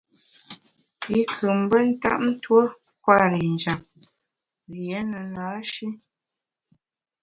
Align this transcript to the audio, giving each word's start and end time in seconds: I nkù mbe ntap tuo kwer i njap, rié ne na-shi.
I 1.17 1.19
nkù 1.25 1.47
mbe 1.61 1.77
ntap 1.89 2.21
tuo 2.43 2.61
kwer 3.03 3.31
i 3.43 3.45
njap, 3.53 3.81
rié 4.71 4.99
ne 5.09 5.19
na-shi. 5.33 5.87